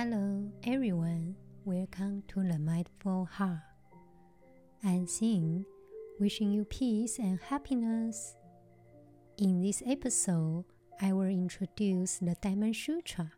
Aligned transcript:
Hello, 0.00 0.48
everyone. 0.62 1.34
Welcome 1.64 2.22
to 2.28 2.40
the 2.44 2.56
Mindful 2.56 3.24
Heart. 3.32 3.58
I'm 4.84 5.06
Xin, 5.06 5.64
wishing 6.20 6.52
you 6.52 6.64
peace 6.66 7.18
and 7.18 7.40
happiness. 7.40 8.36
In 9.38 9.60
this 9.60 9.82
episode, 9.84 10.66
I 11.02 11.12
will 11.12 11.26
introduce 11.26 12.18
the 12.18 12.36
Diamond 12.40 12.76
Sutra 12.76 13.32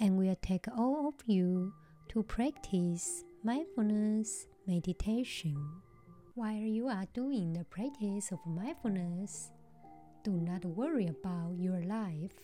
and 0.00 0.18
will 0.18 0.34
take 0.42 0.66
all 0.76 1.06
of 1.06 1.14
you 1.26 1.72
to 2.08 2.24
practice 2.24 3.22
mindfulness 3.44 4.48
meditation. 4.66 5.56
While 6.34 6.54
you 6.56 6.88
are 6.88 7.06
doing 7.14 7.52
the 7.52 7.66
practice 7.66 8.32
of 8.32 8.40
mindfulness, 8.44 9.52
do 10.24 10.32
not 10.32 10.64
worry 10.64 11.06
about 11.06 11.54
your 11.56 11.84
life. 11.84 12.34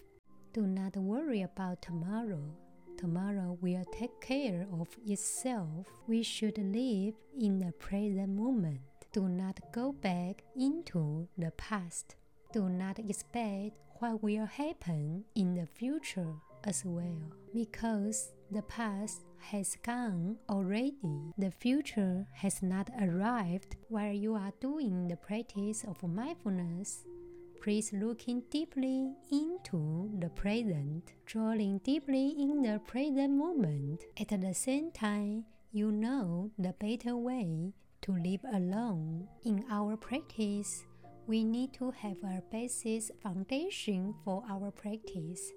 Do 0.52 0.68
not 0.68 0.96
worry 0.96 1.42
about 1.42 1.82
tomorrow 1.82 2.54
tomorrow 2.98 3.56
will 3.62 3.84
take 3.92 4.20
care 4.20 4.66
of 4.73 4.88
itself. 5.06 5.86
We 6.06 6.23
should 6.23 6.59
live 6.59 7.14
in 7.40 7.59
the 7.59 7.73
present 7.78 8.30
moment. 8.30 8.80
Do 9.12 9.28
not 9.28 9.60
go 9.73 9.92
back 9.92 10.42
into 10.56 11.28
the 11.38 11.52
past. 11.52 12.16
Do 12.52 12.68
not 12.68 12.98
expect 12.98 13.76
what 14.00 14.23
will 14.23 14.46
happen 14.46 15.24
in 15.34 15.54
the 15.54 15.66
future 15.66 16.34
as 16.64 16.84
well, 16.84 17.32
because 17.54 18.32
the 18.50 18.62
past 18.62 19.23
has 19.38 19.76
gone 19.82 20.37
already. 20.48 21.32
The 21.38 21.51
future 21.51 22.26
has 22.32 22.62
not 22.62 22.90
arrived 23.01 23.76
while 23.88 24.12
you 24.12 24.34
are 24.34 24.52
doing 24.60 25.09
the 25.09 25.16
practice 25.16 25.84
of 25.84 26.02
mindfulness 26.02 27.04
Please 27.68 27.92
looking 27.92 28.42
deeply 28.48 29.12
into 29.30 30.10
the 30.20 30.30
present, 30.30 31.12
drawing 31.26 31.76
deeply 31.84 32.28
in 32.38 32.62
the 32.62 32.80
present 32.86 33.34
moment. 33.34 34.04
At 34.18 34.40
the 34.40 34.54
same 34.54 34.90
time, 34.90 35.45
you 35.70 35.92
know 35.92 36.51
the 36.59 36.73
better 36.80 37.15
way 37.15 37.74
to 38.01 38.12
live 38.12 38.40
alone. 38.54 39.28
In 39.45 39.66
our 39.70 39.98
practice, 39.98 40.87
we 41.26 41.45
need 41.45 41.74
to 41.74 41.90
have 41.90 42.16
a 42.24 42.43
basis 42.51 43.10
foundation 43.23 44.15
for 44.24 44.43
our 44.48 44.71
practice. 44.71 45.52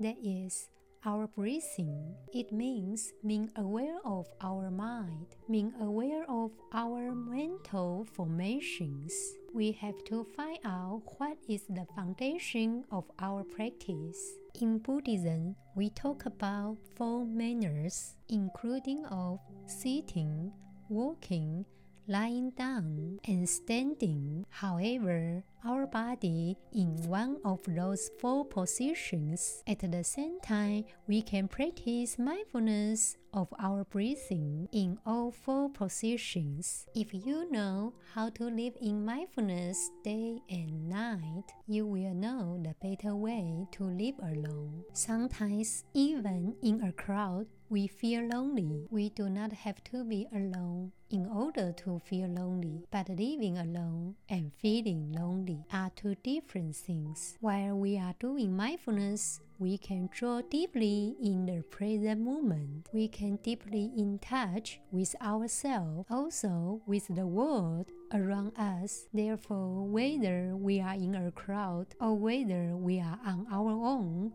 That 0.00 0.16
is 0.24 0.70
our 1.04 1.26
breathing. 1.26 2.14
It 2.32 2.52
means 2.52 3.12
being 3.26 3.50
aware 3.56 3.98
of 4.04 4.26
our 4.40 4.70
mind, 4.70 5.26
being 5.50 5.72
aware 5.80 6.24
of 6.28 6.52
our 6.72 7.12
mental 7.12 8.06
formations. 8.12 9.12
We 9.52 9.72
have 9.72 10.02
to 10.04 10.24
find 10.36 10.58
out 10.64 11.02
what 11.18 11.36
is 11.48 11.62
the 11.68 11.86
foundation 11.96 12.84
of 12.90 13.04
our 13.18 13.44
practice. 13.44 14.18
In 14.60 14.78
Buddhism, 14.78 15.56
we 15.74 15.90
talk 15.90 16.26
about 16.26 16.78
four 16.96 17.26
manners, 17.26 18.14
including 18.28 19.04
of 19.06 19.40
sitting, 19.66 20.52
walking, 20.88 21.64
lying 22.06 22.50
down 22.50 23.18
and 23.24 23.48
standing. 23.48 24.44
However, 24.50 25.44
our 25.64 25.86
body 25.86 26.56
in 26.72 26.96
one 27.08 27.38
of 27.44 27.60
those 27.66 28.10
four 28.18 28.44
positions. 28.44 29.62
At 29.66 29.78
the 29.78 30.02
same 30.02 30.40
time, 30.40 30.84
we 31.06 31.22
can 31.22 31.46
practice 31.48 32.18
mindfulness 32.18 33.16
of 33.32 33.48
our 33.58 33.84
breathing 33.84 34.68
in 34.72 34.98
all 35.06 35.30
four 35.30 35.70
positions. 35.70 36.86
If 36.94 37.14
you 37.14 37.50
know 37.50 37.94
how 38.14 38.30
to 38.30 38.44
live 38.44 38.74
in 38.80 39.04
mindfulness 39.04 39.78
day 40.04 40.40
and 40.50 40.88
night, 40.88 41.44
you 41.66 41.86
will 41.86 42.14
know 42.14 42.60
the 42.62 42.74
better 42.82 43.14
way 43.14 43.66
to 43.72 43.84
live 43.84 44.16
alone. 44.18 44.82
Sometimes, 44.92 45.84
even 45.94 46.56
in 46.62 46.82
a 46.82 46.92
crowd, 46.92 47.46
we 47.72 47.86
feel 47.86 48.28
lonely. 48.28 48.86
We 48.90 49.08
do 49.08 49.30
not 49.30 49.50
have 49.50 49.82
to 49.84 50.04
be 50.04 50.28
alone 50.30 50.92
in 51.08 51.26
order 51.26 51.72
to 51.72 52.02
feel 52.04 52.28
lonely, 52.28 52.84
but 52.90 53.08
living 53.08 53.56
alone 53.56 54.16
and 54.28 54.52
feeling 54.60 55.10
lonely 55.12 55.64
are 55.72 55.90
two 55.96 56.14
different 56.22 56.76
things. 56.76 57.38
While 57.40 57.78
we 57.78 57.96
are 57.96 58.14
doing 58.20 58.54
mindfulness, 58.54 59.40
we 59.58 59.78
can 59.78 60.10
draw 60.12 60.42
deeply 60.42 61.16
in 61.22 61.46
the 61.46 61.62
present 61.62 62.20
moment. 62.20 62.90
We 62.92 63.08
can 63.08 63.36
deeply 63.36 63.90
in 63.96 64.18
touch 64.18 64.80
with 64.90 65.14
ourselves, 65.22 66.06
also 66.10 66.82
with 66.86 67.06
the 67.08 67.26
world 67.26 67.86
around 68.12 68.52
us. 68.58 69.06
Therefore, 69.14 69.86
whether 69.86 70.54
we 70.56 70.80
are 70.80 70.94
in 70.94 71.14
a 71.14 71.30
crowd 71.30 71.86
or 71.98 72.14
whether 72.16 72.76
we 72.76 73.00
are 73.00 73.18
on 73.24 73.46
our 73.50 73.70
own, 73.70 74.32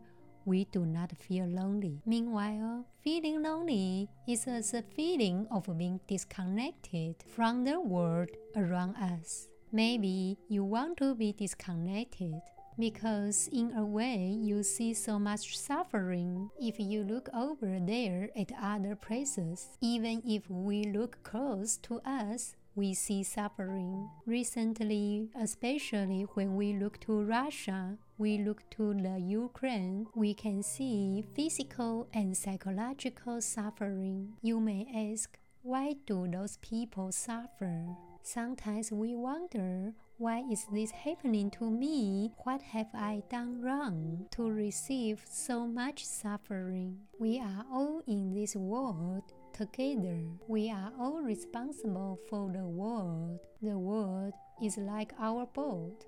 we 0.48 0.64
do 0.64 0.86
not 0.86 1.12
feel 1.18 1.44
lonely. 1.44 2.00
Meanwhile, 2.06 2.86
feeling 3.04 3.42
lonely 3.42 4.08
is 4.26 4.46
a 4.46 4.82
feeling 4.96 5.46
of 5.50 5.68
being 5.76 6.00
disconnected 6.08 7.16
from 7.36 7.64
the 7.64 7.78
world 7.78 8.30
around 8.56 8.96
us. 8.96 9.48
Maybe 9.70 10.38
you 10.48 10.64
want 10.64 10.96
to 10.98 11.14
be 11.14 11.34
disconnected 11.34 12.40
because, 12.78 13.48
in 13.52 13.72
a 13.76 13.84
way, 13.84 14.16
you 14.40 14.62
see 14.62 14.94
so 14.94 15.18
much 15.18 15.58
suffering 15.58 16.50
if 16.60 16.78
you 16.78 17.02
look 17.02 17.28
over 17.34 17.78
there 17.80 18.30
at 18.36 18.52
other 18.62 18.94
places. 18.94 19.76
Even 19.80 20.22
if 20.24 20.48
we 20.48 20.84
look 20.84 21.22
close 21.22 21.76
to 21.78 22.00
us, 22.04 22.54
we 22.74 22.94
see 22.94 23.24
suffering. 23.24 24.08
Recently, 24.24 25.30
especially 25.34 26.26
when 26.34 26.54
we 26.54 26.72
look 26.74 27.00
to 27.00 27.20
Russia, 27.20 27.98
we 28.16 28.38
look 28.38 28.62
to 28.70 28.94
the 28.94 29.18
Ukraine, 29.18 30.06
we 30.14 30.32
can 30.32 30.62
see 30.62 31.24
physical 31.34 32.08
and 32.14 32.36
psychological 32.36 33.40
suffering. 33.40 34.34
You 34.42 34.60
may 34.60 34.86
ask, 34.94 35.36
why 35.62 35.96
do 36.06 36.28
those 36.28 36.56
people 36.58 37.10
suffer? 37.10 37.96
Sometimes 38.28 38.92
we 38.92 39.14
wonder, 39.14 39.94
why 40.18 40.42
is 40.52 40.66
this 40.70 40.90
happening 40.90 41.50
to 41.52 41.70
me? 41.70 42.30
What 42.44 42.60
have 42.60 42.88
I 42.92 43.22
done 43.30 43.62
wrong 43.62 44.26
to 44.32 44.50
receive 44.50 45.22
so 45.26 45.66
much 45.66 46.04
suffering? 46.04 46.98
We 47.18 47.40
are 47.40 47.64
all 47.72 48.02
in 48.06 48.34
this 48.34 48.54
world 48.54 49.22
together. 49.54 50.20
We 50.46 50.70
are 50.70 50.92
all 51.00 51.22
responsible 51.22 52.18
for 52.28 52.52
the 52.52 52.66
world. 52.66 53.38
The 53.62 53.78
world 53.78 54.34
is 54.62 54.76
like 54.76 55.14
our 55.18 55.46
boat, 55.46 56.04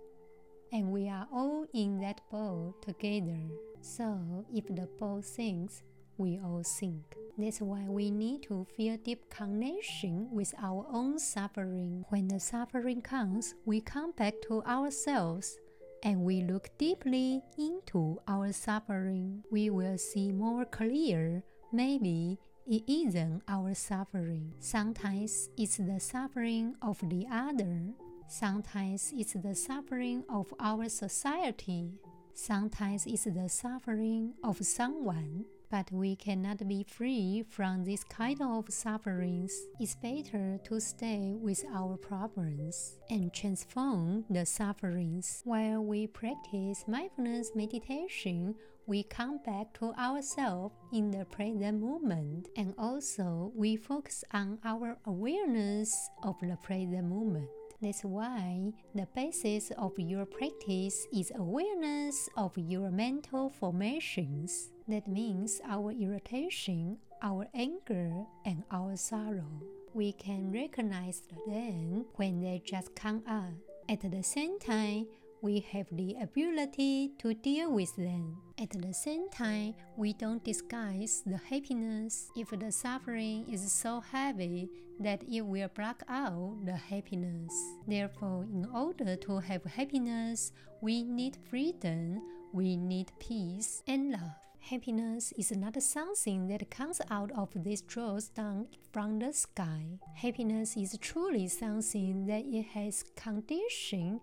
and 0.74 0.92
we 0.92 1.08
are 1.08 1.26
all 1.32 1.64
in 1.72 2.00
that 2.00 2.20
boat 2.30 2.82
together. 2.82 3.48
So, 3.80 4.44
if 4.52 4.66
the 4.66 4.90
boat 4.98 5.24
sinks, 5.24 5.82
we 6.20 6.38
all 6.44 6.62
think. 6.62 7.16
That's 7.38 7.62
why 7.62 7.84
we 7.88 8.10
need 8.10 8.42
to 8.44 8.66
feel 8.76 8.98
deep 8.98 9.30
connection 9.30 10.28
with 10.30 10.54
our 10.62 10.86
own 10.92 11.18
suffering. 11.18 12.04
When 12.10 12.28
the 12.28 12.38
suffering 12.38 13.00
comes, 13.00 13.54
we 13.64 13.80
come 13.80 14.12
back 14.12 14.34
to 14.48 14.62
ourselves 14.64 15.58
and 16.02 16.20
we 16.20 16.42
look 16.42 16.68
deeply 16.76 17.40
into 17.58 18.20
our 18.28 18.52
suffering. 18.52 19.42
We 19.50 19.70
will 19.70 19.96
see 19.96 20.30
more 20.30 20.66
clear. 20.66 21.42
Maybe 21.72 22.38
it 22.66 22.82
isn't 22.86 23.42
our 23.48 23.74
suffering. 23.74 24.52
Sometimes 24.60 25.48
it's 25.56 25.78
the 25.78 26.00
suffering 26.00 26.74
of 26.82 27.00
the 27.08 27.26
other. 27.32 27.80
Sometimes 28.28 29.12
it's 29.16 29.32
the 29.32 29.54
suffering 29.54 30.24
of 30.28 30.52
our 30.60 30.90
society. 30.90 31.94
Sometimes 32.34 33.06
it's 33.06 33.24
the 33.24 33.48
suffering 33.48 34.34
of 34.44 34.64
someone. 34.64 35.46
But 35.70 35.92
we 35.92 36.16
cannot 36.16 36.66
be 36.66 36.82
free 36.82 37.44
from 37.48 37.84
this 37.84 38.02
kind 38.02 38.42
of 38.42 38.72
sufferings. 38.72 39.52
It's 39.78 39.94
better 39.94 40.58
to 40.64 40.80
stay 40.80 41.32
with 41.36 41.64
our 41.72 41.96
problems 41.96 42.98
and 43.08 43.32
transform 43.32 44.24
the 44.28 44.44
sufferings. 44.46 45.42
While 45.44 45.84
we 45.84 46.08
practice 46.08 46.84
mindfulness 46.88 47.52
meditation, 47.54 48.56
we 48.86 49.04
come 49.04 49.38
back 49.46 49.72
to 49.74 49.92
ourselves 49.92 50.74
in 50.92 51.12
the 51.12 51.24
present 51.26 51.80
moment 51.80 52.48
and 52.56 52.74
also 52.76 53.52
we 53.54 53.76
focus 53.76 54.24
on 54.32 54.58
our 54.64 54.98
awareness 55.06 56.10
of 56.24 56.34
the 56.40 56.56
present 56.64 57.06
moment. 57.06 57.48
That's 57.82 58.02
why 58.04 58.72
the 58.94 59.08
basis 59.14 59.70
of 59.78 59.98
your 59.98 60.26
practice 60.26 61.06
is 61.16 61.32
awareness 61.34 62.28
of 62.36 62.52
your 62.58 62.90
mental 62.90 63.48
formations. 63.48 64.70
That 64.86 65.08
means 65.08 65.62
our 65.66 65.90
irritation, 65.90 66.98
our 67.22 67.46
anger, 67.54 68.26
and 68.44 68.64
our 68.70 68.96
sorrow. 68.96 69.62
We 69.94 70.12
can 70.12 70.52
recognize 70.52 71.22
them 71.46 72.04
when 72.16 72.42
they 72.42 72.60
just 72.64 72.94
come 72.94 73.22
up. 73.26 73.54
At 73.88 74.02
the 74.08 74.22
same 74.22 74.58
time, 74.58 75.06
we 75.42 75.60
have 75.72 75.86
the 75.92 76.16
ability 76.20 77.12
to 77.18 77.34
deal 77.34 77.72
with 77.72 77.94
them. 77.96 78.36
At 78.58 78.70
the 78.70 78.92
same 78.92 79.28
time, 79.30 79.74
we 79.96 80.12
don't 80.12 80.44
disguise 80.44 81.22
the 81.24 81.38
happiness 81.38 82.30
if 82.36 82.50
the 82.50 82.70
suffering 82.70 83.46
is 83.50 83.72
so 83.72 84.00
heavy 84.00 84.68
that 85.00 85.22
it 85.22 85.40
will 85.40 85.68
block 85.68 86.02
out 86.08 86.58
the 86.64 86.76
happiness. 86.76 87.54
Therefore, 87.88 88.44
in 88.44 88.66
order 88.74 89.16
to 89.16 89.38
have 89.38 89.64
happiness, 89.64 90.52
we 90.82 91.02
need 91.02 91.38
freedom, 91.48 92.20
we 92.52 92.76
need 92.76 93.10
peace 93.18 93.82
and 93.86 94.12
love. 94.12 94.36
Happiness 94.60 95.32
is 95.38 95.52
not 95.52 95.82
something 95.82 96.46
that 96.48 96.70
comes 96.70 97.00
out 97.10 97.30
of 97.32 97.48
this 97.54 97.80
drops 97.80 98.28
down 98.28 98.68
from 98.92 99.18
the 99.18 99.32
sky. 99.32 99.98
Happiness 100.14 100.76
is 100.76 100.98
truly 101.00 101.48
something 101.48 102.26
that 102.26 102.44
it 102.44 102.66
has 102.74 103.02
condition 103.16 104.20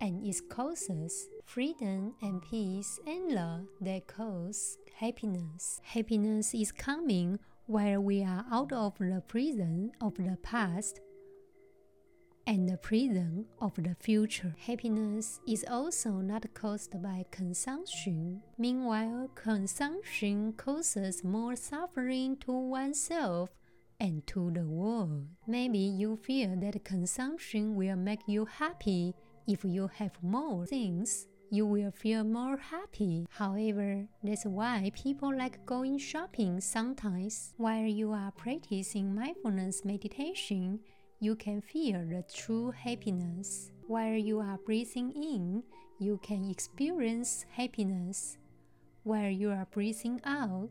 and 0.00 0.26
its 0.26 0.40
causes. 0.40 1.28
Freedom 1.44 2.14
and 2.22 2.42
peace 2.42 2.98
and 3.06 3.32
love 3.32 3.66
that 3.80 4.06
cause 4.06 4.78
happiness. 4.94 5.80
Happiness 5.84 6.54
is 6.54 6.72
coming 6.72 7.38
while 7.66 8.00
we 8.00 8.22
are 8.22 8.44
out 8.50 8.72
of 8.72 8.98
the 8.98 9.22
prison 9.28 9.92
of 10.00 10.14
the 10.16 10.36
past 10.42 11.00
and 12.46 12.68
the 12.68 12.76
prison 12.76 13.46
of 13.60 13.72
the 13.76 13.94
future. 14.00 14.54
Happiness 14.66 15.40
is 15.46 15.64
also 15.70 16.10
not 16.10 16.52
caused 16.54 17.00
by 17.02 17.24
consumption. 17.30 18.42
Meanwhile, 18.58 19.30
consumption 19.34 20.54
causes 20.54 21.22
more 21.22 21.54
suffering 21.54 22.36
to 22.38 22.52
oneself 22.52 23.50
and 24.00 24.26
to 24.26 24.50
the 24.50 24.66
world. 24.66 25.26
Maybe 25.46 25.78
you 25.78 26.16
feel 26.16 26.56
that 26.56 26.84
consumption 26.84 27.76
will 27.76 27.96
make 27.96 28.26
you 28.26 28.46
happy 28.46 29.14
if 29.50 29.64
you 29.64 29.90
have 29.98 30.12
more 30.22 30.64
things 30.64 31.26
you 31.52 31.66
will 31.66 31.90
feel 31.90 32.22
more 32.22 32.56
happy. 32.56 33.26
However, 33.28 34.06
that's 34.22 34.44
why 34.44 34.92
people 34.94 35.36
like 35.36 35.66
going 35.66 35.98
shopping 35.98 36.60
sometimes. 36.60 37.54
While 37.56 37.86
you 37.86 38.12
are 38.12 38.30
practicing 38.30 39.12
mindfulness 39.12 39.84
meditation, 39.84 40.78
you 41.18 41.34
can 41.34 41.60
feel 41.60 42.06
the 42.06 42.24
true 42.32 42.70
happiness. 42.70 43.72
While 43.88 44.14
you 44.14 44.38
are 44.38 44.58
breathing 44.64 45.10
in, 45.10 45.64
you 45.98 46.20
can 46.22 46.48
experience 46.48 47.44
happiness. 47.50 48.38
While 49.02 49.30
you 49.30 49.50
are 49.50 49.66
breathing 49.72 50.20
out, 50.24 50.70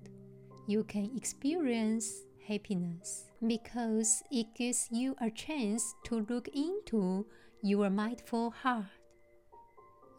you 0.66 0.86
can 0.86 1.12
experience 1.14 2.24
happiness 2.48 3.26
because 3.46 4.24
it 4.32 4.48
gives 4.56 4.88
you 4.92 5.16
a 5.20 5.30
chance 5.30 5.94
to 6.06 6.26
look 6.30 6.48
into 6.50 7.26
your 7.62 7.90
mindful 7.90 8.52
heart 8.52 8.86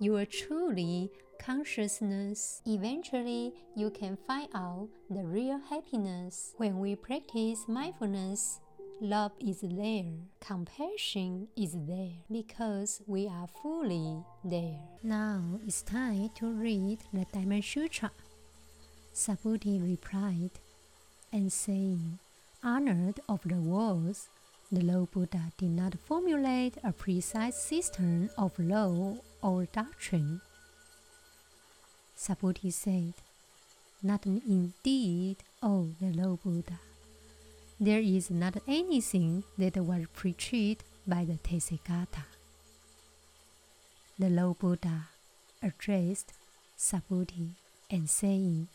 your 0.01 0.25
truly 0.25 1.11
consciousness. 1.39 2.63
Eventually, 2.67 3.53
you 3.77 3.91
can 3.91 4.17
find 4.27 4.49
out 4.55 4.89
the 5.11 5.23
real 5.23 5.61
happiness. 5.69 6.55
When 6.57 6.79
we 6.79 6.97
practice 6.97 7.67
mindfulness, 7.69 8.61
love 9.01 9.33
is 9.39 9.61
there, 9.61 10.05
compassion 10.41 11.49
is 11.55 11.77
there, 11.87 12.13
because 12.33 13.03
we 13.07 13.29
are 13.29 13.47
fully 13.63 14.25
there. 14.43 14.81
Now 15.03 15.61
it's 15.67 15.83
time 15.83 16.31
to 16.37 16.51
read 16.51 16.99
the 17.13 17.27
Diamond 17.31 17.65
Sutra. 17.65 18.11
Subhuti 19.15 19.83
replied, 19.83 20.53
and 21.31 21.53
saying, 21.53 22.19
Honored 22.63 23.21
of 23.29 23.41
the 23.45 23.57
worlds, 23.57 24.29
the 24.73 24.83
Lord 24.83 25.11
Buddha 25.11 25.53
did 25.59 25.71
not 25.71 25.99
formulate 25.99 26.77
a 26.85 26.93
precise 26.93 27.57
system 27.57 28.31
of 28.39 28.57
law 28.59 29.17
or 29.43 29.65
doctrine. 29.65 30.41
Subhuti 32.17 32.73
said, 32.73 33.15
Not 34.03 34.27
indeed, 34.27 35.39
O 35.63 35.89
the 36.01 36.13
Lord 36.13 36.43
Buddha. 36.45 36.79
There 37.81 38.01
is 38.01 38.31
not 38.31 38.59
anything 38.69 39.43
that 39.59 39.77
was 39.77 40.07
preached 40.15 40.85
by 41.07 41.25
the 41.25 41.39
Tathagata. 41.43 42.25
The 44.19 44.31
Lord 44.31 44.59
Buddha 44.61 45.09
addressed 45.63 46.33
Subhuti 46.79 47.55
and 47.91 48.09
saying, 48.09 48.69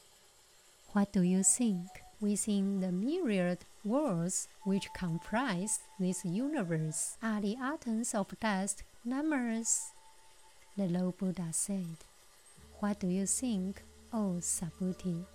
What 0.91 1.13
do 1.13 1.21
you 1.21 1.43
think? 1.43 1.87
Within 2.21 2.79
the 2.79 2.93
myriad 2.93 3.59
worlds 3.83 4.47
which 4.63 4.93
comprise 4.93 5.79
this 5.99 6.23
universe 6.23 7.17
are 7.21 7.41
the 7.41 7.57
atoms 7.57 8.15
of 8.15 8.39
dust 8.39 8.83
numerous? 9.03 9.91
The 10.77 10.87
Lord 10.87 11.17
Buddha 11.17 11.49
said, 11.51 11.97
What 12.79 12.99
do 12.99 13.07
you 13.07 13.25
think, 13.25 13.81
O 14.13 14.37
Subhuti? 14.39 15.25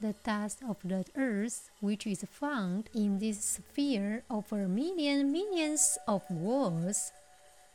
The 0.00 0.14
dust 0.24 0.62
of 0.68 0.76
the 0.84 1.04
earth, 1.16 1.68
which 1.80 2.06
is 2.06 2.24
found 2.30 2.88
in 2.94 3.18
this 3.18 3.58
sphere 3.58 4.22
of 4.30 4.52
a 4.52 4.68
million 4.68 5.32
millions 5.32 5.98
of 6.06 6.22
worlds, 6.30 7.10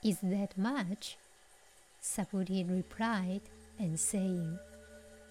is 0.02 0.20
that 0.24 0.58
much? 0.58 1.18
Subhuti 2.02 2.64
replied 2.64 3.42
and 3.78 4.00
saying, 4.00 4.60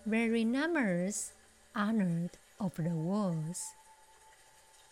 Very 0.05 0.45
numerous, 0.45 1.33
honored 1.75 2.31
of 2.62 2.75
the 2.76 2.94
worlds. 2.94 3.75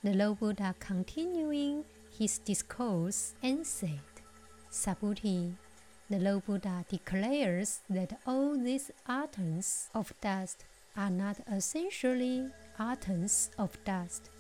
The 0.03 0.15
Lord 0.15 0.41
Buddha 0.41 0.75
continuing 0.81 1.85
his 2.19 2.39
discourse 2.39 3.35
and 3.43 3.65
said, 3.65 4.01
Subhuti, 4.71 5.55
the 6.09 6.19
Lord 6.19 6.47
Buddha 6.47 6.85
declares 6.89 7.81
that 7.89 8.19
all 8.27 8.59
these 8.59 8.91
atoms 9.07 9.89
of 9.95 10.13
dust 10.21 10.65
are 10.97 11.11
not 11.11 11.37
essentially 11.51 12.49
atoms 12.79 13.51
of 13.59 13.79
dust. 13.85 14.31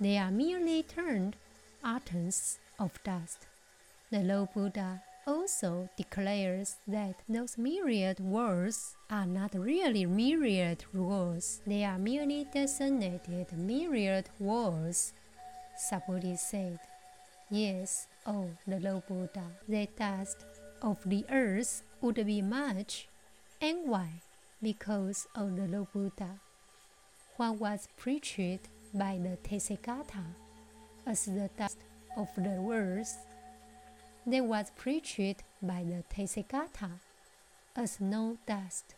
They 0.00 0.18
are 0.18 0.32
merely 0.32 0.82
termed 0.82 1.36
atoms 1.84 2.58
of 2.78 3.00
dust. 3.04 3.46
The 4.10 4.20
Lord 4.20 4.48
Buddha 4.54 5.02
also 5.26 5.88
declares 5.96 6.76
that 6.86 7.14
those 7.28 7.58
myriad 7.58 8.20
worlds 8.20 8.96
are 9.10 9.26
not 9.26 9.54
really 9.54 10.06
myriad 10.06 10.84
worlds, 10.94 11.60
they 11.66 11.84
are 11.84 11.98
merely 11.98 12.46
designated 12.52 13.52
myriad 13.52 14.28
worlds. 14.38 15.12
Subhuti 15.78 16.38
said, 16.38 16.78
Yes, 17.50 18.06
oh, 18.26 18.50
the 18.66 18.78
Lord 18.78 19.06
Buddha, 19.06 19.44
the 19.68 19.88
dust 19.98 20.44
of 20.82 20.98
the 21.04 21.24
earth 21.30 21.82
would 22.00 22.24
be 22.26 22.42
much. 22.42 23.08
And 23.60 23.88
why? 23.88 24.08
Because 24.62 25.26
of 25.34 25.56
the 25.56 25.66
Lord 25.66 25.92
Buddha. 25.92 26.40
What 27.36 27.56
was 27.56 27.88
preached 27.96 28.68
by 28.94 29.18
the 29.20 29.36
Tathagata 29.42 30.24
as 31.06 31.24
the 31.24 31.50
dust 31.58 31.78
of 32.16 32.28
the 32.36 32.60
worlds 32.60 33.16
that 34.26 34.44
was 34.44 34.70
preached 34.76 35.42
by 35.62 35.84
the 35.84 36.04
Tathagata 36.14 36.90
as 37.76 38.00
no 38.00 38.38
dust. 38.46 38.94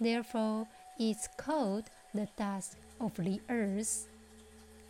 Therefore, 0.00 0.66
it's 0.98 1.28
called 1.36 1.84
the 2.14 2.28
dust 2.36 2.76
of 3.00 3.14
the 3.16 3.40
earth. 3.48 4.08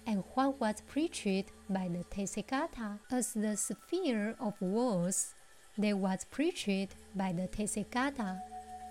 And 0.06 0.24
what 0.34 0.60
was 0.60 0.82
preached 0.88 1.46
by 1.70 1.88
the 1.88 2.04
Tathagata 2.04 2.98
as 3.10 3.34
the 3.34 3.56
sphere 3.56 4.34
of 4.40 4.60
worlds 4.60 5.34
that 5.78 5.96
was 5.96 6.24
preached 6.30 6.96
by 7.14 7.32
the 7.32 7.48
Tathagata 7.48 8.40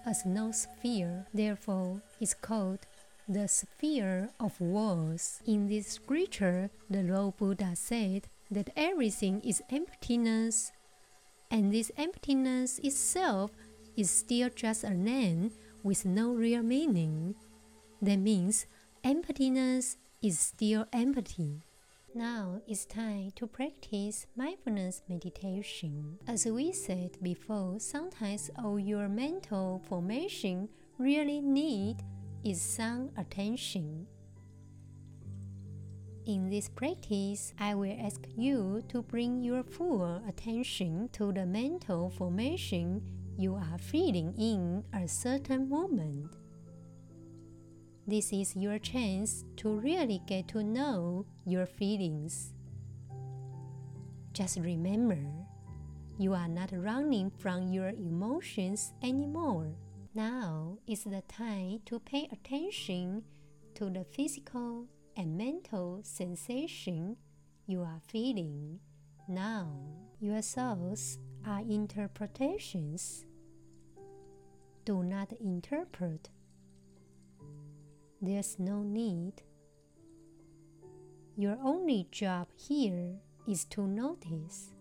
as 0.06 0.26
no 0.26 0.52
sphere. 0.52 1.26
Therefore, 1.34 2.02
it's 2.20 2.34
called 2.34 2.80
the 3.28 3.48
sphere 3.48 4.30
of 4.40 4.60
worlds. 4.60 5.42
In 5.46 5.68
this 5.68 5.88
scripture, 5.88 6.70
the 6.90 7.04
Lord 7.04 7.38
Buddha 7.38 7.76
said 7.76 8.28
that 8.52 8.70
everything 8.76 9.42
is 9.42 9.64
emptiness, 9.70 10.72
and 11.50 11.74
this 11.74 11.92
emptiness 11.98 12.80
itself 12.80 13.52
is 13.96 14.12
still 14.12 14.50
just 14.54 14.84
a 14.84 14.94
name 14.94 15.52
with 15.84 16.06
no 16.06 16.34
real 16.34 16.62
meaning. 16.62 17.36
That 18.02 18.18
means 18.18 18.66
emptiness 19.04 19.98
is 20.22 20.40
still 20.40 20.86
empty. 20.92 21.62
Now 22.14 22.62
it's 22.68 22.86
time 22.86 23.32
to 23.38 23.48
practice 23.48 24.28
mindfulness 24.36 25.02
meditation. 25.08 26.20
As 26.28 26.46
we 26.46 26.74
said 26.74 27.18
before, 27.22 27.80
sometimes 27.80 28.52
all 28.62 28.78
your 28.78 29.08
mental 29.08 29.82
formation 29.88 30.68
really 30.98 31.40
need 31.40 31.98
is 32.44 32.62
some 32.62 33.12
attention. 33.18 34.08
In 36.28 36.50
this 36.50 36.70
practice, 36.70 37.52
I 37.60 37.74
will 37.74 37.98
ask 38.00 38.22
you 38.38 38.84
to 38.90 39.02
bring 39.02 39.44
your 39.44 39.64
full 39.64 40.22
attention 40.28 41.10
to 41.14 41.34
the 41.34 41.48
mental 41.48 42.12
formation 42.12 43.02
you 43.38 43.56
are 43.56 43.80
feeling 43.80 44.36
in 44.38 44.84
a 44.94 45.08
certain 45.08 45.68
moment. 45.68 46.32
This 48.06 48.32
is 48.32 48.56
your 48.56 48.78
chance 48.78 49.46
to 49.58 49.80
really 49.80 50.22
get 50.28 50.48
to 50.50 50.64
know 50.64 51.26
your 51.44 51.66
feelings. 51.66 52.54
Just 54.34 54.60
remember, 54.60 55.18
you 56.20 56.36
are 56.36 56.48
not 56.48 56.70
running 56.72 57.32
from 57.32 57.74
your 57.74 57.90
emotions 57.90 58.94
anymore. 59.02 59.74
Now 60.14 60.78
is 60.88 61.04
the 61.04 61.24
time 61.28 61.80
to 61.86 62.00
pay 62.00 62.30
attention 62.32 63.24
to 63.74 63.90
the 63.90 64.04
physical 64.04 64.86
and 65.22 65.38
mental 65.38 66.00
sensation 66.02 67.16
you 67.68 67.84
are 67.84 68.02
feeling 68.08 68.80
now. 69.28 69.72
Your 70.20 70.42
thoughts 70.42 71.20
are 71.46 71.60
interpretations. 71.60 73.24
Do 74.84 75.04
not 75.04 75.32
interpret. 75.34 76.32
There's 78.20 78.58
no 78.58 78.82
need. 78.82 79.44
Your 81.38 81.60
only 81.64 82.08
job 82.10 82.48
here 82.56 83.18
is 83.48 83.66
to 83.66 83.86
notice. 83.86 84.74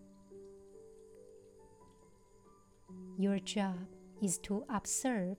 Your 3.19 3.37
job 3.37 3.85
is 4.23 4.39
to 4.39 4.65
observe. 4.73 5.37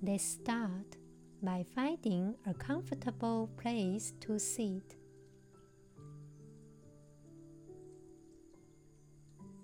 Let's 0.00 0.22
start 0.22 0.96
by 1.42 1.64
finding 1.74 2.36
a 2.46 2.54
comfortable 2.54 3.50
place 3.56 4.12
to 4.20 4.38
sit. 4.38 4.94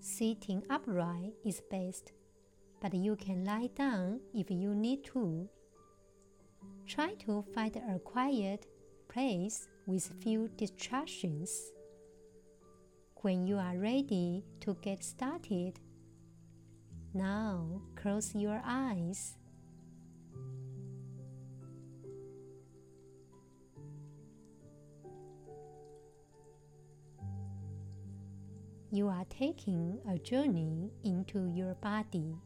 Sitting 0.00 0.64
upright 0.68 1.34
is 1.44 1.62
best, 1.70 2.10
but 2.80 2.94
you 2.94 3.14
can 3.14 3.44
lie 3.44 3.70
down 3.76 4.18
if 4.34 4.50
you 4.50 4.74
need 4.74 5.04
to. 5.04 5.48
Try 6.88 7.14
to 7.26 7.44
find 7.54 7.76
a 7.76 8.00
quiet 8.00 8.66
place 9.08 9.68
with 9.86 10.20
few 10.20 10.48
distractions. 10.56 11.70
When 13.22 13.46
you 13.46 13.58
are 13.58 13.78
ready 13.78 14.42
to 14.62 14.76
get 14.82 15.04
started, 15.04 15.78
now 17.14 17.82
close 17.94 18.34
your 18.34 18.60
eyes. 18.64 19.36
You 28.94 29.08
are 29.08 29.24
taking 29.28 29.98
a 30.08 30.18
journey 30.18 30.88
into 31.02 31.50
your 31.52 31.74
body. 31.74 32.36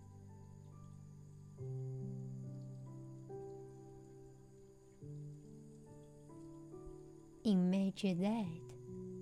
Imagine 7.45 8.23
that 8.23 8.75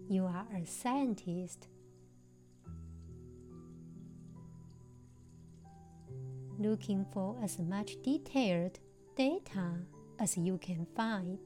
you 0.08 0.24
are 0.24 0.46
a 0.56 0.64
scientist 0.66 1.66
looking 6.60 7.04
for 7.12 7.36
as 7.42 7.58
much 7.58 8.00
detailed 8.04 8.78
data 9.16 9.80
as 10.20 10.38
you 10.38 10.58
can 10.58 10.86
find. 10.94 11.40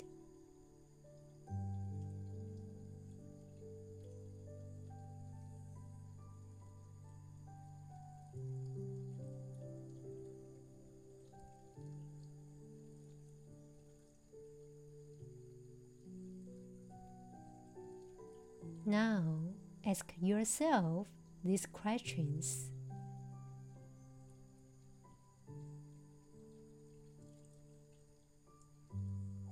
Ask 19.90 20.14
yourself 20.22 21.08
these 21.44 21.66
questions. 21.66 22.70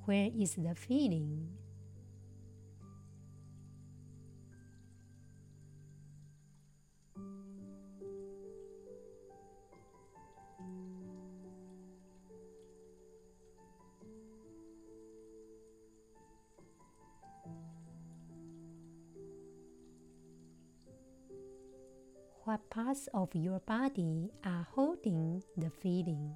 Where 0.04 0.30
is 0.38 0.54
the 0.54 0.74
feeling? 0.76 1.57
Parts 22.78 23.08
of 23.12 23.28
your 23.34 23.58
body 23.66 24.30
are 24.44 24.64
holding 24.72 25.42
the 25.56 25.68
feeling. 25.82 26.30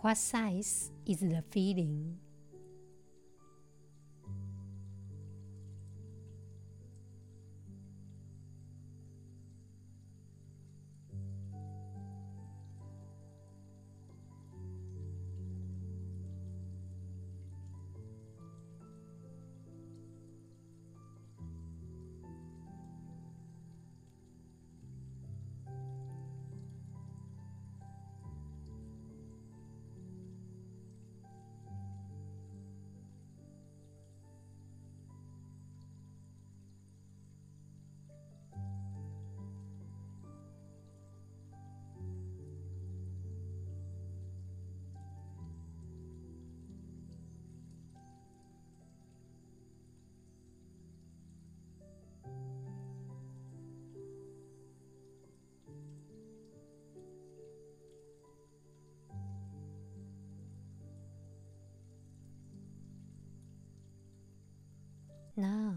What 0.00 0.16
size 0.16 0.92
is 1.06 1.18
the 1.18 1.42
feeling? 1.50 2.18
Now 65.38 65.72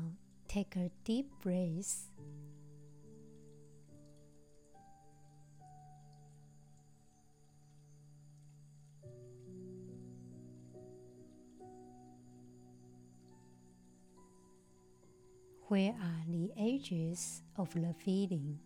take 0.48 0.76
a 0.76 0.90
deep 1.04 1.30
breath. 1.40 2.10
Where 15.68 15.92
are 15.92 16.26
the 16.28 16.50
edges 16.58 17.44
of 17.56 17.72
the 17.76 17.94
feeling? 18.04 18.58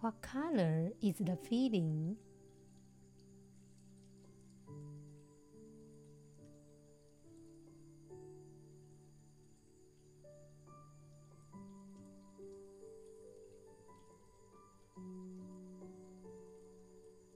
What 0.00 0.22
color 0.22 0.92
is 1.02 1.16
the 1.18 1.36
feeling? 1.36 2.16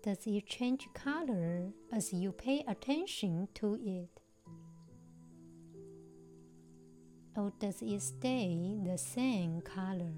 Does 0.04 0.25
it 0.26 0.47
change 0.47 0.88
color 0.95 1.73
as 1.92 2.12
you 2.12 2.31
pay 2.31 2.64
attention 2.69 3.49
to 3.54 3.75
it? 3.75 4.21
Or 7.37 7.52
does 7.59 7.83
it 7.83 8.02
stay 8.02 8.78
the 8.85 8.99
same 8.99 9.62
color? 9.62 10.12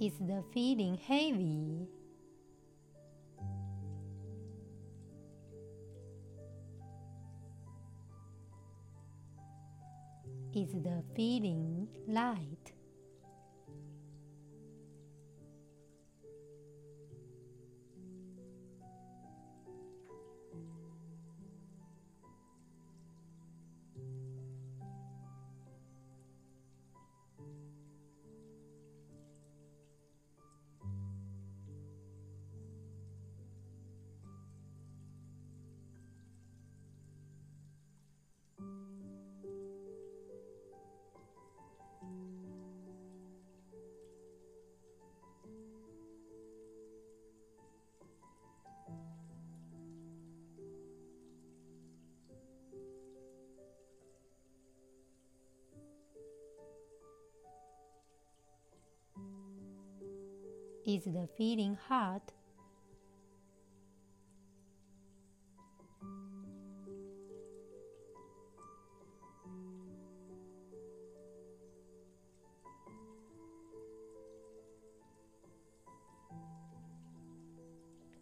Is 0.00 0.14
the 0.18 0.42
feeling 0.54 0.96
heavy? 0.96 1.86
Is 10.54 10.72
the 10.72 11.04
feeling 11.14 11.86
light? 12.08 12.59
Is 60.86 61.04
the 61.04 61.28
feeling 61.36 61.76
hot? 61.88 62.32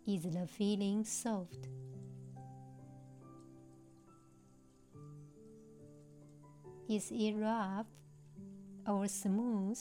Is 0.07 0.23
the 0.23 0.47
feeling 0.49 1.05
soft? 1.05 1.68
Is 6.88 7.12
it 7.12 7.35
rough 7.37 7.87
or 8.87 9.07
smooth? 9.07 9.79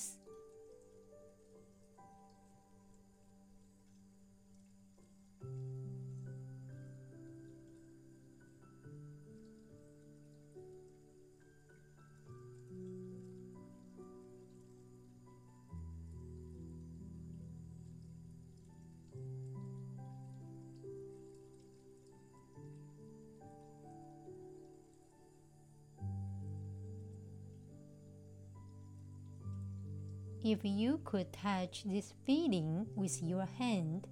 If 30.58 30.66
you 30.66 31.00
could 31.06 31.32
touch 31.32 31.84
this 31.86 32.16
feeling 32.26 32.88
with 32.96 33.22
your 33.22 33.46
hand, 33.60 34.08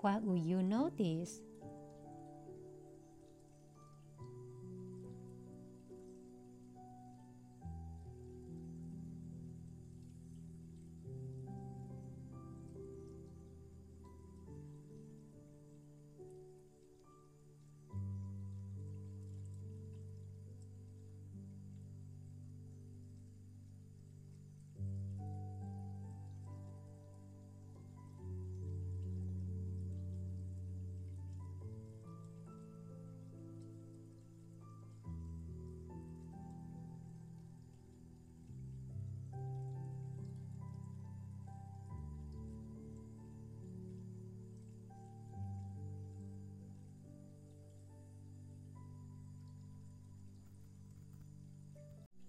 what 0.00 0.20
would 0.22 0.40
you 0.40 0.64
notice? 0.64 1.40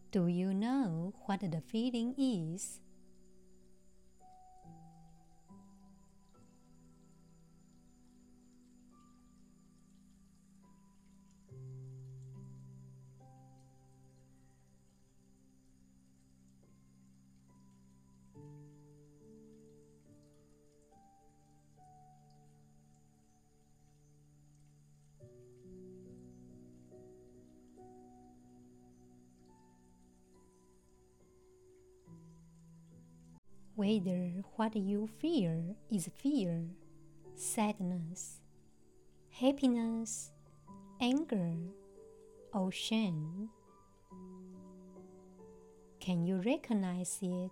Do 0.10 0.28
you 0.28 0.54
know 0.54 1.14
what 1.26 1.42
the 1.42 1.60
feeling 1.60 2.16
is? 2.18 2.80
Whether 33.88 34.44
what 34.58 34.76
you 34.76 35.08
fear 35.22 35.64
is 35.90 36.10
fear, 36.22 36.66
sadness, 37.36 38.42
happiness, 39.30 40.34
anger 41.00 41.56
or 42.54 42.70
shame? 42.70 43.48
Can 46.02 46.26
you 46.26 46.42
recognize 46.46 47.18
it? 47.22 47.52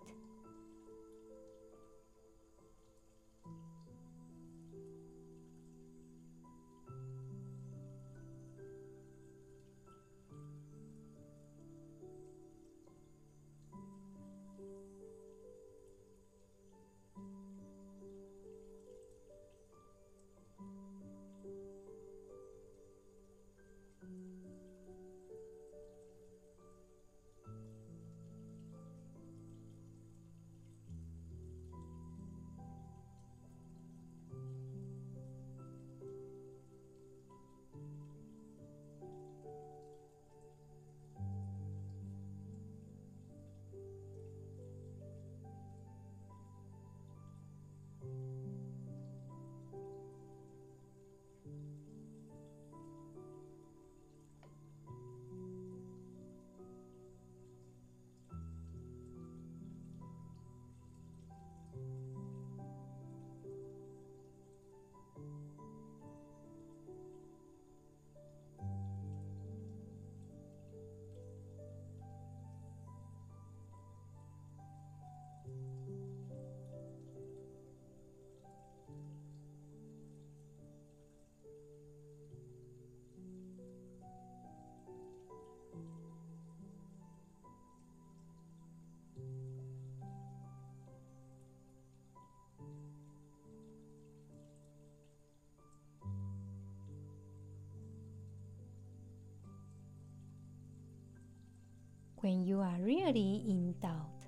When 102.25 102.43
you 102.43 102.59
are 102.59 102.79
really 102.79 103.43
in 103.47 103.75
doubt, 103.79 104.25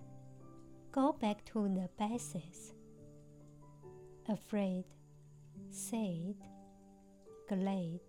go 0.92 1.14
back 1.14 1.44
to 1.46 1.68
the 1.68 1.90
basics. 1.98 2.76
Afraid, 4.30 4.86
sad, 5.72 6.36
glad, 7.50 8.02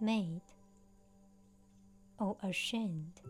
mad, 0.00 0.40
or 2.18 2.38
ashamed. 2.42 3.20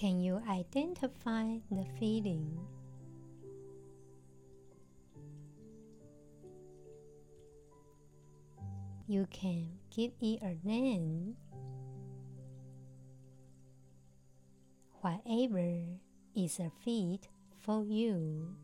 Can 0.00 0.18
you 0.18 0.40
identify 0.48 1.44
the 1.70 1.84
feeling? 1.98 2.58
You 9.06 9.26
can 9.30 9.68
give 9.94 10.12
it 10.22 10.40
a 10.40 10.56
name. 10.66 11.36
Whatever 15.02 15.84
is 16.34 16.58
a 16.60 16.72
fit 16.82 17.28
for 17.58 17.84
you. 17.84 18.56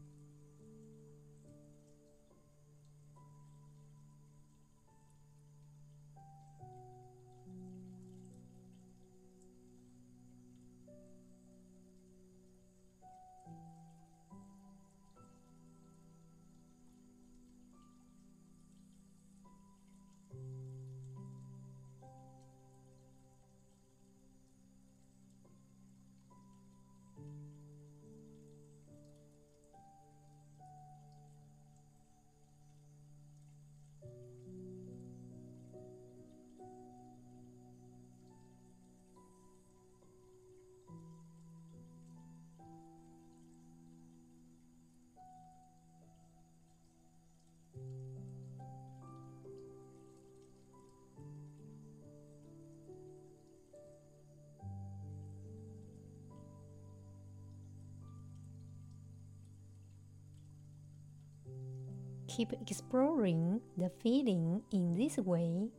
Keep 62.36 62.52
exploring 62.60 63.60
the 63.78 63.88
feeling 64.04 64.60
in 64.70 64.92
this 64.92 65.16
way. 65.16 65.72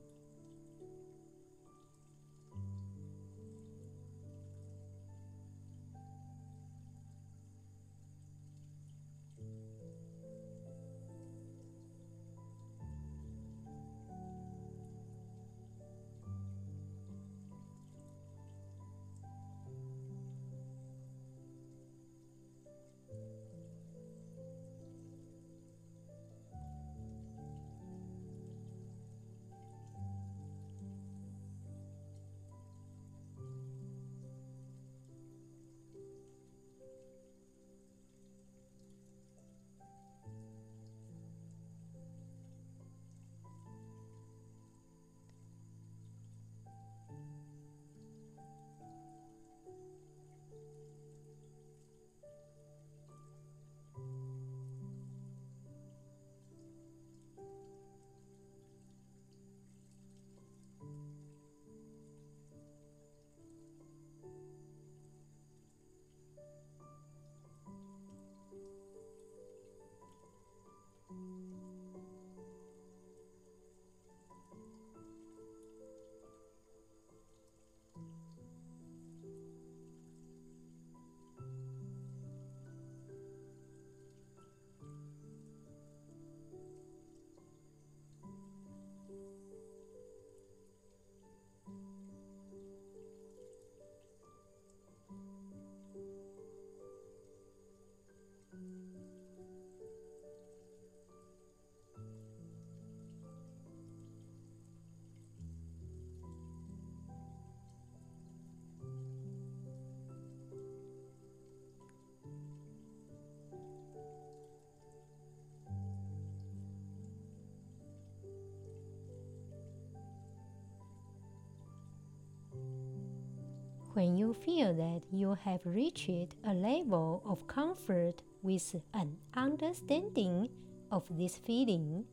When 123.98 124.16
you 124.16 124.36
feel 124.36 124.76
that 124.76 125.02
you 125.12 125.34
have 125.44 125.62
reached 125.66 126.36
a 126.46 126.54
level 126.54 127.24
of 127.26 127.48
comfort 127.48 128.22
with 128.44 128.76
an 128.94 129.18
understanding 129.36 130.50
of 130.92 131.02
this 131.10 131.40
feeling, 131.40 132.06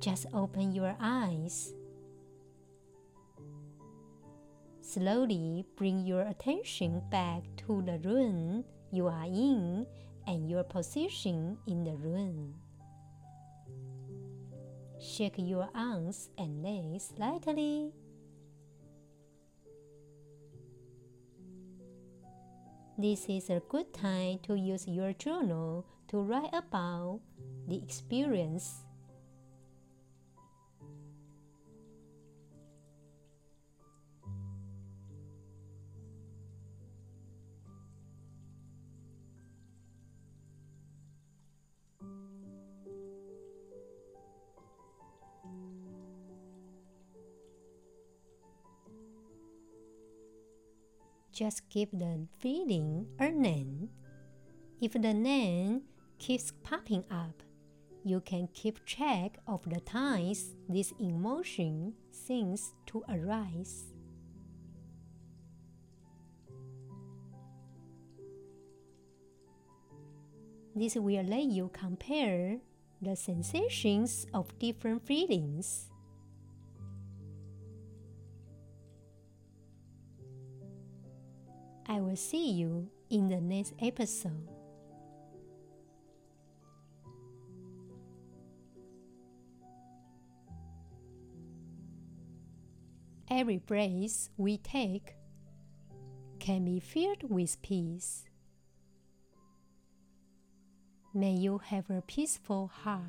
just 0.00 0.24
open 0.32 0.72
your 0.72 0.96
eyes. 0.98 1.74
Slowly 4.80 5.66
bring 5.76 6.06
your 6.06 6.22
attention 6.22 7.02
back 7.10 7.42
to 7.66 7.82
the 7.82 7.98
room 7.98 8.64
you 8.90 9.08
are 9.08 9.26
in 9.26 9.86
and 10.26 10.48
your 10.48 10.64
position 10.64 11.58
in 11.66 11.84
the 11.84 11.96
room. 11.96 12.54
Shake 15.08 15.38
your 15.38 15.70
arms 15.74 16.28
and 16.36 16.62
legs 16.62 17.12
slightly. 17.16 17.94
This 22.98 23.24
is 23.26 23.48
a 23.48 23.62
good 23.70 23.94
time 23.94 24.38
to 24.42 24.54
use 24.54 24.86
your 24.86 25.14
journal 25.14 25.86
to 26.08 26.18
write 26.18 26.52
about 26.52 27.20
the 27.66 27.78
experience 27.78 28.84
Just 51.38 51.70
give 51.70 51.88
the 51.92 52.26
feeling 52.40 53.06
a 53.20 53.30
name. 53.30 53.90
If 54.80 54.94
the 54.94 55.14
name 55.14 55.82
keeps 56.18 56.50
popping 56.64 57.04
up, 57.12 57.44
you 58.02 58.20
can 58.20 58.48
keep 58.52 58.84
track 58.84 59.38
of 59.46 59.62
the 59.70 59.78
times 59.78 60.56
this 60.68 60.92
emotion 60.98 61.94
seems 62.10 62.74
to 62.86 63.04
arise. 63.08 63.84
This 70.74 70.96
will 70.96 71.22
let 71.22 71.44
you 71.44 71.70
compare 71.72 72.58
the 73.00 73.14
sensations 73.14 74.26
of 74.34 74.58
different 74.58 75.06
feelings. 75.06 75.86
I 81.88 82.00
will 82.00 82.16
see 82.16 82.50
you 82.50 82.90
in 83.08 83.28
the 83.28 83.40
next 83.40 83.72
episode. 83.80 84.50
Every 93.30 93.56
breath 93.56 94.28
we 94.36 94.58
take 94.58 95.14
can 96.38 96.64
be 96.64 96.78
filled 96.78 97.30
with 97.30 97.60
peace. 97.62 98.24
May 101.14 101.32
you 101.32 101.58
have 101.58 101.88
a 101.90 102.02
peaceful 102.02 102.70
heart. 102.82 103.02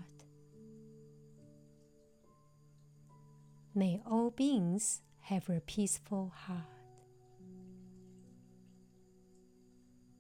May 3.76 4.02
all 4.10 4.32
beings 4.32 5.02
have 5.22 5.50
a 5.50 5.60
peaceful 5.60 6.34
heart. 6.36 6.79